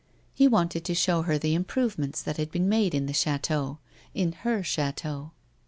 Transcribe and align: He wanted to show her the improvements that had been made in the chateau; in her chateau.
He 0.33 0.47
wanted 0.47 0.83
to 0.85 0.95
show 0.95 1.21
her 1.21 1.37
the 1.37 1.53
improvements 1.53 2.23
that 2.23 2.37
had 2.37 2.49
been 2.49 2.67
made 2.67 2.95
in 2.95 3.05
the 3.05 3.13
chateau; 3.13 3.77
in 4.15 4.31
her 4.31 4.63
chateau. 4.63 5.31